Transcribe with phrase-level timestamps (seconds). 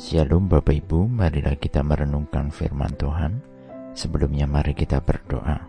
[0.00, 3.44] Shalom Bapak Ibu, marilah kita merenungkan firman Tuhan.
[3.92, 5.68] Sebelumnya mari kita berdoa.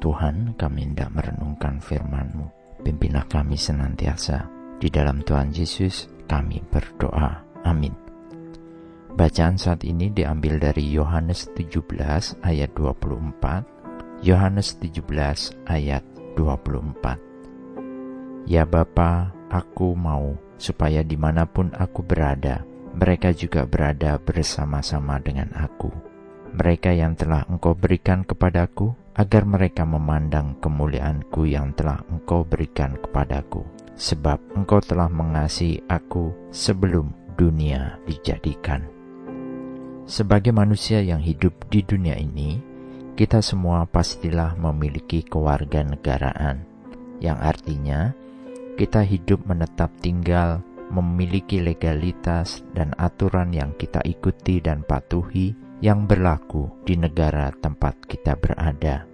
[0.00, 2.48] Tuhan, kami hendak merenungkan firman-Mu.
[2.80, 4.48] Pimpinlah kami senantiasa.
[4.80, 7.44] Di dalam Tuhan Yesus, kami berdoa.
[7.68, 7.92] Amin.
[9.12, 14.24] Bacaan saat ini diambil dari Yohanes 17 ayat 24.
[14.24, 16.00] Yohanes 17 ayat
[16.40, 18.48] 24.
[18.48, 22.64] Ya Bapa, aku mau supaya di mana pun aku berada,
[22.96, 25.92] mereka juga berada bersama-sama dengan aku.
[26.56, 33.64] Mereka yang telah engkau berikan kepadaku, agar mereka memandang kemuliaanku yang telah engkau berikan kepadaku.
[33.96, 38.84] Sebab engkau telah mengasihi aku sebelum dunia dijadikan.
[40.08, 42.60] Sebagai manusia yang hidup di dunia ini,
[43.16, 46.64] kita semua pastilah memiliki kewarganegaraan,
[47.20, 48.12] yang artinya
[48.76, 56.70] kita hidup menetap tinggal memiliki legalitas dan aturan yang kita ikuti dan patuhi yang berlaku
[56.86, 59.04] di negara tempat kita berada.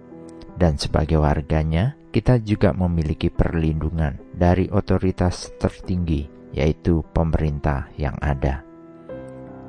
[0.53, 8.61] Dan sebagai warganya, kita juga memiliki perlindungan dari otoritas tertinggi, yaitu pemerintah yang ada.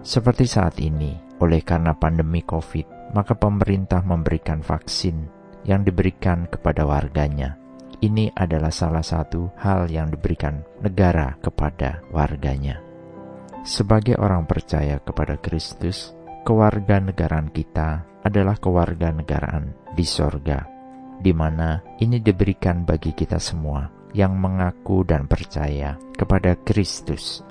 [0.05, 5.25] Seperti saat ini, oleh karena pandemi COVID, maka pemerintah memberikan vaksin
[5.65, 7.64] yang diberikan kepada warganya
[8.01, 12.81] ini adalah salah satu hal yang diberikan negara kepada warganya.
[13.63, 16.17] Sebagai orang percaya kepada Kristus,
[16.49, 20.65] kewarganegaraan kita adalah kewarganegaraan di sorga,
[21.21, 27.45] di mana ini diberikan bagi kita semua yang mengaku dan percaya kepada Kristus.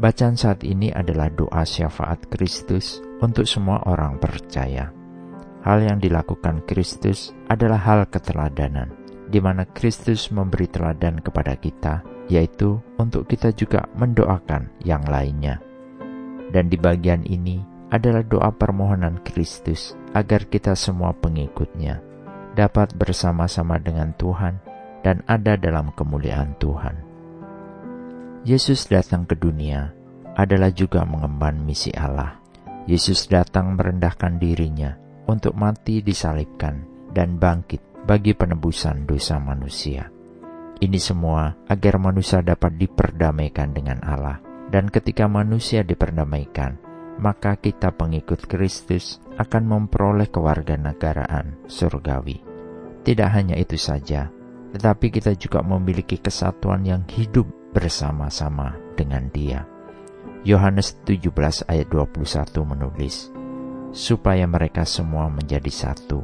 [0.00, 4.90] Bacaan saat ini adalah doa syafaat Kristus untuk semua orang percaya.
[5.62, 12.80] Hal yang dilakukan Kristus adalah hal keteladanan di mana Kristus memberi teladan kepada kita, yaitu
[13.00, 15.60] untuk kita juga mendoakan yang lainnya.
[16.52, 22.02] Dan di bagian ini adalah doa permohonan Kristus agar kita semua pengikutnya
[22.54, 24.58] dapat bersama-sama dengan Tuhan
[25.02, 26.96] dan ada dalam kemuliaan Tuhan.
[28.44, 29.92] Yesus datang ke dunia
[30.34, 32.38] adalah juga mengemban misi Allah.
[32.84, 34.92] Yesus datang merendahkan dirinya
[35.24, 36.84] untuk mati disalibkan
[37.16, 40.12] dan bangkit bagi penebusan dosa manusia.
[40.76, 44.38] Ini semua agar manusia dapat diperdamaikan dengan Allah.
[44.68, 46.76] Dan ketika manusia diperdamaikan,
[47.16, 52.42] maka kita pengikut Kristus akan memperoleh kewarganegaraan surgawi.
[53.06, 54.28] Tidak hanya itu saja,
[54.74, 59.62] tetapi kita juga memiliki kesatuan yang hidup bersama-sama dengan Dia.
[60.42, 61.30] Yohanes 17
[61.70, 62.18] ayat 21
[62.66, 63.30] menulis,
[63.94, 66.20] supaya mereka semua menjadi satu,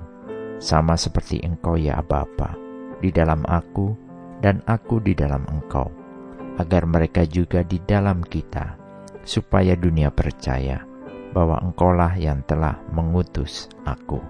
[0.61, 2.53] sama seperti engkau ya Bapa,
[3.01, 3.97] di dalam aku
[4.45, 5.89] dan aku di dalam engkau,
[6.61, 8.77] agar mereka juga di dalam kita,
[9.25, 10.85] supaya dunia percaya
[11.33, 14.21] bahwa engkaulah yang telah mengutus aku.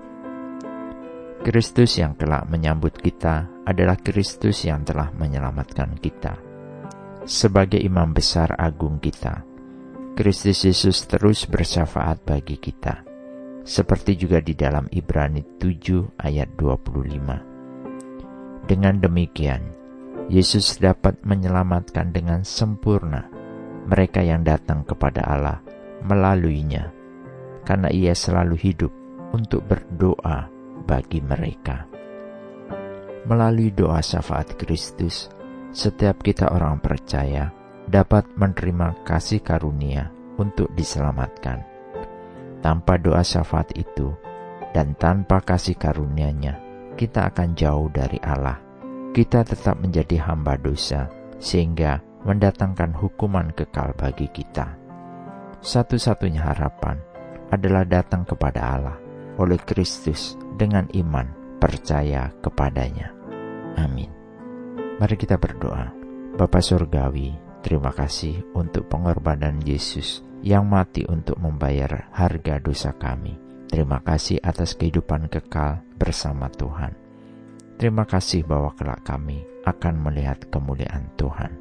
[1.43, 6.39] Kristus yang telah menyambut kita adalah Kristus yang telah menyelamatkan kita.
[7.25, 9.43] Sebagai imam besar agung kita,
[10.15, 13.10] Kristus Yesus terus bersyafaat bagi kita
[13.65, 18.67] seperti juga di dalam Ibrani 7 ayat 25.
[18.67, 19.63] Dengan demikian,
[20.31, 23.27] Yesus dapat menyelamatkan dengan sempurna
[23.89, 25.59] mereka yang datang kepada Allah
[26.07, 26.93] melaluinya,
[27.67, 28.93] karena ia selalu hidup
[29.35, 30.47] untuk berdoa
[30.87, 31.87] bagi mereka.
[33.27, 35.29] Melalui doa syafaat Kristus,
[35.71, 37.53] setiap kita orang percaya
[37.87, 41.70] dapat menerima kasih karunia untuk diselamatkan
[42.61, 44.13] tanpa doa syafaat itu
[44.71, 46.57] dan tanpa kasih karunia-Nya,
[46.95, 48.61] kita akan jauh dari Allah.
[49.11, 51.11] Kita tetap menjadi hamba dosa,
[51.43, 54.79] sehingga mendatangkan hukuman kekal bagi kita.
[55.61, 57.01] Satu-satunya harapan
[57.51, 58.97] adalah datang kepada Allah
[59.41, 63.11] oleh Kristus dengan iman percaya kepadanya.
[63.81, 64.13] Amin.
[65.01, 65.97] Mari kita berdoa.
[66.37, 73.37] Bapa Surgawi, terima kasih untuk pengorbanan Yesus yang mati untuk membayar harga dosa kami.
[73.71, 76.97] Terima kasih atas kehidupan kekal bersama Tuhan.
[77.79, 81.55] Terima kasih bahwa kelak kami akan melihat kemuliaan Tuhan.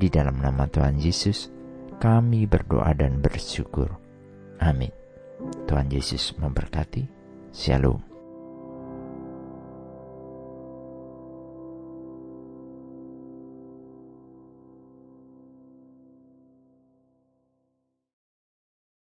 [0.00, 1.52] Di dalam nama Tuhan Yesus,
[2.00, 3.92] kami berdoa dan bersyukur.
[4.62, 4.92] Amin.
[5.68, 7.04] Tuhan Yesus memberkati.
[7.52, 8.09] Shalom.